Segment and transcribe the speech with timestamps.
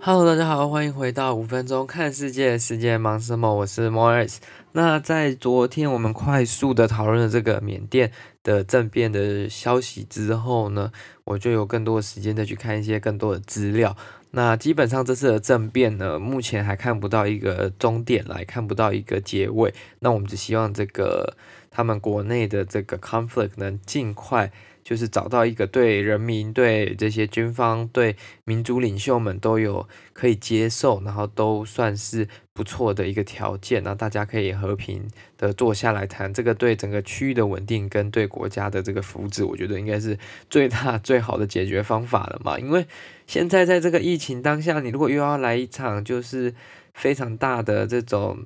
[0.00, 3.52] Hello，大家好，欢迎回到五分钟看世界，世界忙什么？
[3.52, 4.36] 我是 Morris。
[4.72, 8.12] 那在昨天我们快速的讨论了这个缅甸
[8.44, 10.92] 的政变的消息之后呢，
[11.24, 13.96] 我就有更多的时间再去看一些更多的资料。
[14.30, 19.74] 那基本上这次的政变呢，目前还看不到一个终点来，看不到一个结尾。
[19.98, 21.36] 那我们只希望这个
[21.70, 24.52] 他们国内的这个 conflict 能尽快。
[24.88, 42.58] 就是找到一个对人民、对这些军方、对民族领袖们都有可以接受，然后都算是不错的一个条件，然后大家可以和平的坐下来谈，这个对整个区域的稳定跟对国家的这个福祉，我觉得应该是最大 最好的解决方法了嘛。
[42.58, 42.86] 因为
[43.26, 46.54] 现在在这个疫情当下，你如果又要来一场就是
[46.94, 48.38] 非常大的这种。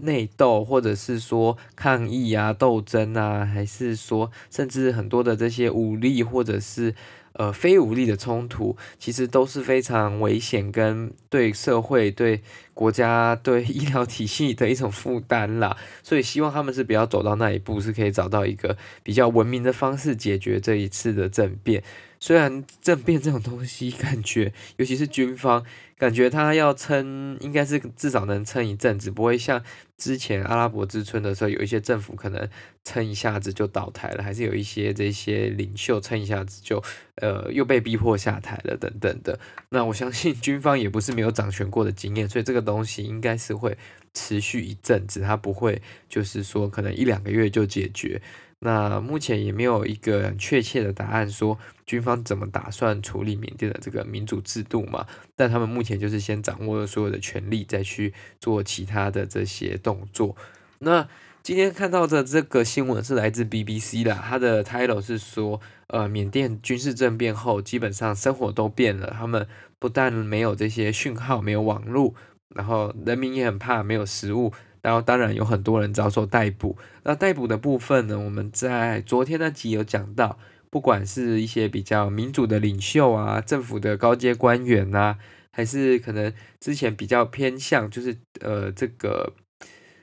[0.00, 6.94] 内斗，或者是说抗议啊、斗争啊，还是说甚至很多的这些武力，或者是
[7.32, 12.42] 呃非武力的冲突，其实都是非常危险，跟对社会、对
[12.74, 15.76] 国家、对医疗体系的一种负担啦。
[16.02, 21.82] 所以希望他们是不要走到那一步，是可以找到一个比较文明的方式解决这一次的政变。
[22.18, 25.64] 虽然政变这种东西，感觉尤其是军方，
[25.98, 29.62] 感觉他要撑，应该是至少能撑一阵子，不会像
[29.98, 32.48] 之前阿拉伯之春的时候，有一些政府可能
[32.84, 36.82] 撑一下子就倒台了，还是有一些这些领袖撑一下子就
[37.16, 39.38] 呃又被逼迫下台了等等的。
[39.68, 43.76] 那我相信军方也不是没有掌权过的经验，所以这个东西应该是会
[44.14, 48.20] 持续一阵子，它不会就是说可能一两个月就解决。
[48.58, 55.06] 那目前也没有一个确切的答案，说军方怎么打算处理缅甸的这个民主制度嘛？
[55.36, 60.34] 但他们目前就是先掌握了所有的权力，再去做其他的这些动作。
[60.78, 61.06] 那
[61.42, 69.14] 今天看到的这个新闻是来自 BBC 的，它的 title 是说，呃，缅甸军事政变后，基本上生活都变了。
[69.16, 69.46] 他们
[69.78, 72.14] 不但没有这些讯号，没有网络，
[72.48, 74.52] 然后人民也很怕没有食物。
[74.82, 76.76] 然后当然有很多人遭受逮捕。
[77.04, 80.38] 那逮捕的部分呢，我们在昨天那集有讲到，
[80.70, 85.18] 不管是一些比较民主的领袖啊，政府的高阶官员啊，
[85.52, 89.32] 还是可能之前比较偏向，就是呃这个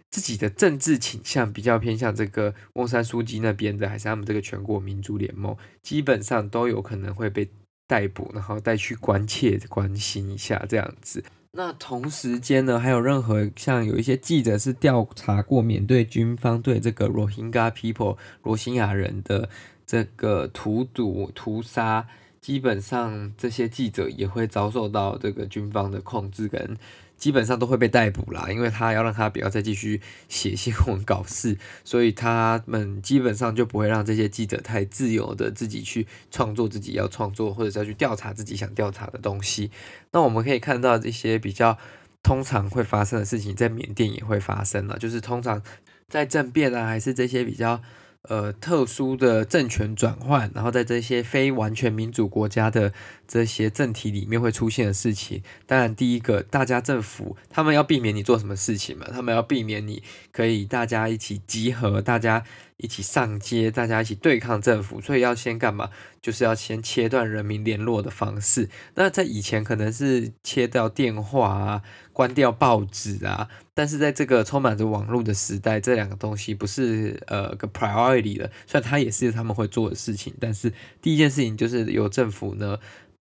[0.10, 7.50] 自己的政治倾向比较偏向这个翁山苏姬那边的，还是他们这个全国民主联盟，基本上都有可能会被
[7.88, 11.24] 逮捕，然后带去关切关心一下这样子。
[11.56, 19.48] 那同时间呢，还有任何像有一些记者是调查过缅甸军方对这个罗兴亚 people 罗兴亚人的
[19.86, 22.08] 这个屠毒屠杀，
[22.42, 26.76] 基本上这些记者也会遭受到这个军方的控制跟。
[27.24, 39.72] 基本上都会被逮捕啦，因为他要让他不要再继续写 新闻搞事，所以他们基本上就不会让这些记者太自由的自己去创作自己要创作，或者是要去调查自己想调查的东西。
[40.12, 41.78] 那我们可以看到这些比较
[42.22, 45.64] 通常会发生的事情，在缅甸也会发生了，就是通常
[46.10, 47.82] 在政变啊，还是这些比较。
[48.30, 52.94] 呃，特殊的政权转换，然后在这些非完全民主国家的
[53.28, 55.44] 这些政体里面会出现的事情。
[55.66, 60.02] 当然，第一个，大家政府他们要避免你做什么事情嘛，他们要避免你
[60.32, 62.46] 可以大家一起集合，大家
[62.78, 65.90] 一起上街，大家一起对抗政府，所以要先干嘛？
[66.22, 68.70] 就是要先切断人民联络的方式。
[68.96, 73.50] 那在以前可能是切掉电话啊，关掉报纸啊。
[73.74, 82.78] 但是在这个充满着网络的时代，这两个东西不是呃个 priority 的，虽然它也是他们会做的事情，但是第一件事情就是由政府呢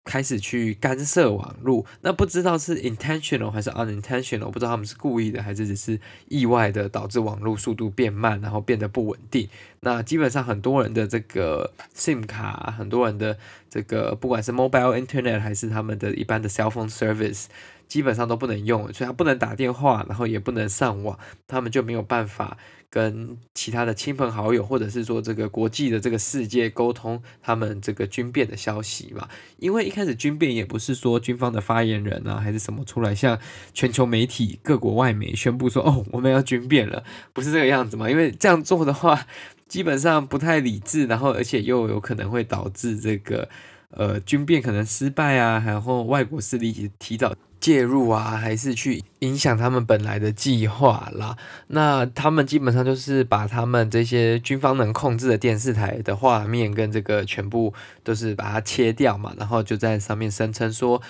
[0.04, 9.48] 开始去干涉网络，那不知道是 intentional 还是 unintentional，不知道他们是故意的还是只是意外的导致网络速度变慢，然后变得不稳定。
[9.80, 13.36] 那基本上很多人的这个 SIM 卡，很多人的
[13.68, 17.46] 这个不管是 mobile internet 还是他们的一般的 cell phone service。
[17.90, 21.18] 基本上都不能用，所以他不能打电话，然后也不能上网，
[21.48, 22.56] 他们就没有办法
[22.88, 29.28] 跟其他的亲朋好友，或者是说这个国际的这个世界沟通他们这个军变的消息嘛。
[29.58, 33.36] 因为一开始军变也不是说军方的发言人啊，还是什么出来向
[33.74, 37.02] 全球媒体、各国外媒宣布说，哦，我们要军变了，
[37.32, 38.08] 不是这个样子嘛。
[38.08, 39.26] 因为这样做的话，
[39.66, 43.48] 基本上不太理智，然后而且又有可能会导致这个
[43.90, 47.34] 呃军变可能失败啊，然后外国势力提早。
[47.60, 51.36] 介入啊，还是去影响他们本来的计划啦？
[51.66, 61.02] 那他们基本上就是把他们这些军方能控制的电视台的画面跟这个全部都是把它切掉嘛，然后就在上面声称说，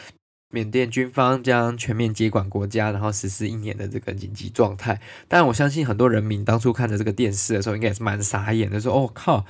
[0.52, 5.00] 缅甸军方将全面接管国家，然后实施一年的这个紧急状态。
[5.28, 9.46] 但我相信很多人民当初看着这个电视的时候，应该也是蛮傻眼的，说：“哦靠！”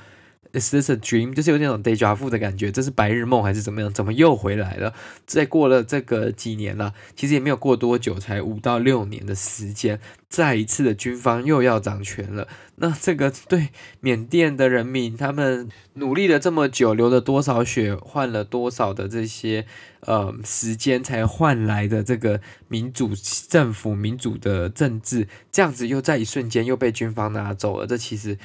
[0.53, 1.33] Is this a dream？
[1.33, 3.93] 就是有那种 deja vu 的感觉，这是白日梦还是怎么样？
[3.93, 4.93] 怎么又回来了？
[5.25, 12.49] 再过了这个几年了，其实也没有过多久，才五到六年的时间，再一次的军方又要掌权了。
[12.75, 13.69] 那这个对
[14.01, 19.65] 缅甸的人民，他们努力了这么久，流了多少血，换了多少的这些
[20.01, 23.11] 呃时间，才换来的这个民主
[23.47, 27.87] 政府、民主的政治，这样子又在一瞬间又被军方拿走了。
[27.87, 28.37] 这其实。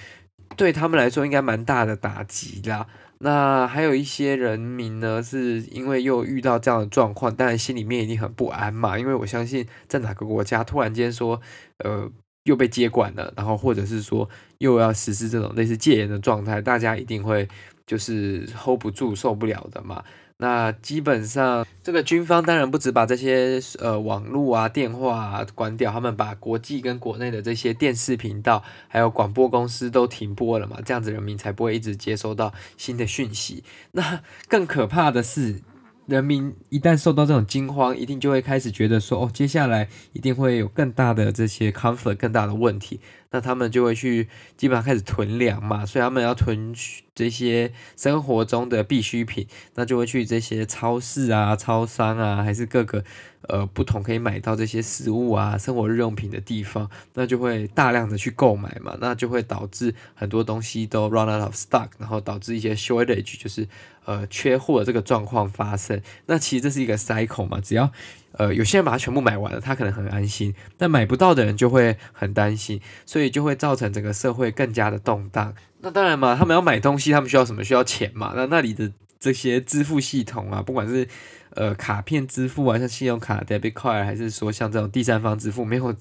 [0.56, 2.87] 对他们来说应该蛮大的打击啦。
[3.19, 8.98] 那还有一些人民呢，是因为又遇到这样的状况，当然心里面一定很不安嘛。
[8.98, 11.40] 因为我相信，在哪个国家突然间说，
[11.78, 12.10] 呃，
[12.44, 14.28] 又被接管了，然后或者是说
[14.58, 17.49] 又要实施这种类似戒严的状态，大家一定会
[17.87, 20.04] 就是 hold 不住、受不了的嘛。
[20.38, 33.64] 那基本上，这个军方当然不止把这些呃网络啊、电话啊关掉，他们把国际跟国内的这些电视频道还有广播公司都停播了嘛，这样子人民才不会一直接收到新的讯息。
[33.92, 35.62] 那 更可怕的是，
[36.04, 43.00] 人民一旦受到这种惊慌，一定就会开始觉得说，哦，接下来一定会有更大的这些 conflict，更大的问题。
[43.31, 46.75] 那他们就会去基本上开始囤粮嘛，所以他们要囤
[47.14, 53.05] 这些生活中的必需品，那就会去这些超市啊、超商啊，还是各个
[53.43, 63.67] 呃不同可以买到这些食物啊、生活日用品的地方，那就会大量的去购买嘛，那就会导致很多东西都 run out of stock，然后导致一些 shortage，就是
[64.05, 66.00] 呃缺货的这个状况发生。
[66.26, 67.90] 那其实这是一个 cycle 嘛，只要
[68.36, 75.54] 呃，有些人把它全部买完了，他可能很安心，但买不到的人就会很担心，所以就会造成整个社会更加的动荡。
[75.80, 77.64] 那当然嘛，他们要买东西，他们需要什么？
[77.64, 78.32] 需要钱嘛。
[78.36, 81.06] 那那里的这些支付系统啊，不管是
[81.50, 85.94] 呃卡片支付啊，像信用卡 debit card，还是说像这种第三方支付，没有。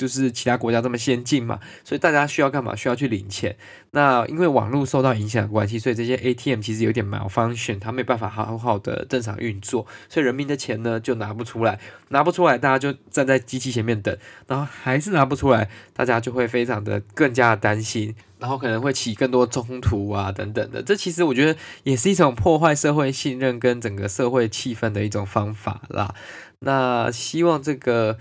[0.00, 2.74] 就是其他国家这么先进嘛，所以大家需要干嘛？
[2.74, 3.54] 需要去领钱。
[3.90, 14.16] 那因为网络受到影响的关系，所以这些 ATM 其实有点 malfunction，它没办法好好的正常运作，所以人民的钱呢就拿不出来，拿不出来，大家就站在机器前面等，
[14.46, 20.82] 然后还是拿不出来，大家就会非常的更加的担心，然后可能会起更多冲突啊等等的。
[20.82, 26.14] 这其实我觉得也是一种破坏社会信任跟整个社会气氛的一种方法啦。
[26.60, 28.16] 那希望这个。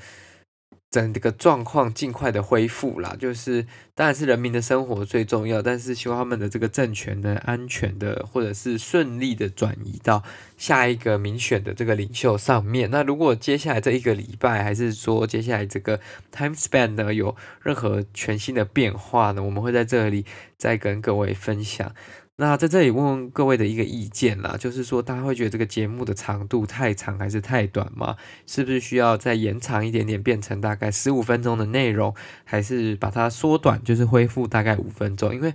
[0.92, 10.24] 整个状况尽快的恢复啦，就是当然是人民的生活最重要，但是希望他们的这个政权呢，安全的或者是顺利的转移到
[10.58, 12.90] 下一个民选的这个领袖上面。
[12.90, 16.00] 那如果接下来这一个礼拜，还是说接下来这个
[16.32, 20.26] time span 呢，有任何全新的变化呢，我们会在这里
[20.58, 21.94] 再跟各位分享。
[22.42, 28.16] 那在这里问问各位的一个意见啦，就是说大家会觉得这个节目的长度太长还是太短吗？
[28.48, 32.16] 是不是需要再延长一点点，变成大概十五分钟的内容，
[32.46, 35.36] 还是把它缩短，就是恢复大概五分钟？
[35.36, 35.54] 因为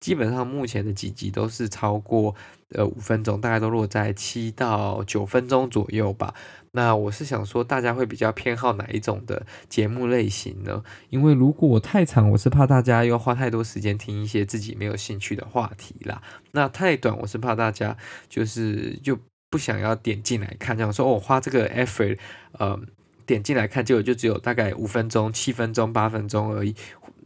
[0.00, 2.34] 基本上目前的几集都是超过
[2.70, 6.34] 呃五分钟，大概都落在七到九分钟左右吧。
[6.72, 10.84] 那我是想说，大家会比较偏好哪一种的节目类型呢？
[11.08, 16.20] 因为如果太长，我是怕大家又花太多时间听一些自己没有兴趣的话题啦。
[16.52, 17.96] 那太短，我是怕大家
[18.28, 19.18] 就是就
[19.48, 22.18] 不想要点进来看，这样说哦，花这个 effort，
[22.52, 22.78] 呃，
[23.24, 26.74] 点进来看，结果就只有大概五分钟、七分钟、八分钟而已。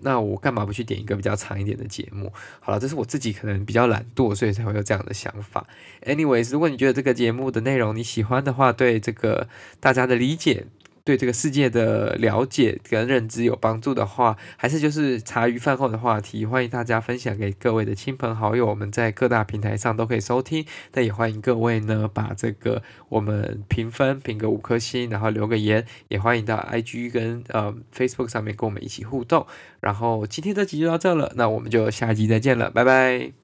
[0.03, 2.33] 那我干嘛不去点一个比较长一点的节目？
[2.61, 5.67] 好了，这是我自己可能比较懒惰，所以才会有这样的想法。
[6.05, 10.67] Anyways，如果你觉得这个节目的内容你喜欢的话，对这个大家的理解。
[11.05, 18.67] 对这个世界的了解跟认知有帮助的话，还是就是茶余饭后的话题，欢迎大家分享给各位的亲朋好友。
[18.67, 20.65] 我们在各大平台上都可以收听。
[20.93, 25.85] 那也欢迎各位呢，把这个我们评分评个五颗星，然后留个言。
[26.09, 29.47] 也欢迎到 IG 跟呃 Facebook 上面跟我们一起互动。
[29.81, 33.40] 然后今天这集就到这了，那我们就下集再见了，拜拜。